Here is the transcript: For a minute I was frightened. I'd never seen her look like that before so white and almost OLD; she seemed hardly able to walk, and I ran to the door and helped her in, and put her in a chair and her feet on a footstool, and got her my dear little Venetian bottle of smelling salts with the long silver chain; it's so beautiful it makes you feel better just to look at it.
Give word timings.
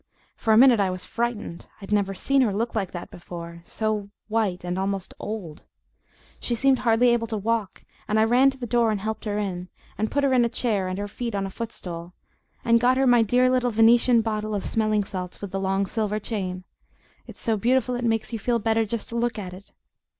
For 0.35 0.51
a 0.51 0.57
minute 0.57 0.79
I 0.79 0.89
was 0.89 1.05
frightened. 1.05 1.67
I'd 1.79 1.91
never 1.91 2.15
seen 2.15 2.41
her 2.41 2.51
look 2.51 2.73
like 2.73 2.91
that 2.91 3.11
before 3.11 3.61
so 3.63 4.09
white 4.29 4.63
and 4.63 4.79
almost 4.79 5.13
OLD; 5.19 5.61
she 6.39 6.55
seemed 6.55 6.79
hardly 6.79 7.09
able 7.09 7.27
to 7.27 7.37
walk, 7.37 7.83
and 8.07 8.19
I 8.19 8.23
ran 8.23 8.49
to 8.49 8.57
the 8.57 8.65
door 8.65 8.89
and 8.89 8.99
helped 8.99 9.25
her 9.25 9.37
in, 9.37 9.69
and 9.99 10.09
put 10.09 10.23
her 10.23 10.33
in 10.33 10.43
a 10.43 10.49
chair 10.49 10.87
and 10.87 10.97
her 10.97 11.07
feet 11.07 11.35
on 11.35 11.45
a 11.45 11.51
footstool, 11.51 12.15
and 12.65 12.79
got 12.81 12.97
her 12.97 13.05
my 13.05 13.21
dear 13.21 13.47
little 13.47 13.69
Venetian 13.69 14.21
bottle 14.23 14.55
of 14.55 14.65
smelling 14.65 15.03
salts 15.03 15.39
with 15.39 15.51
the 15.51 15.59
long 15.59 15.85
silver 15.85 16.17
chain; 16.17 16.63
it's 17.27 17.39
so 17.39 17.55
beautiful 17.55 17.93
it 17.93 18.03
makes 18.03 18.33
you 18.33 18.39
feel 18.39 18.57
better 18.57 18.85
just 18.85 19.07
to 19.09 19.15
look 19.15 19.37
at 19.37 19.53
it. 19.53 19.71